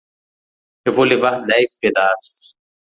[0.83, 2.55] Eu vou levar dez pedaços.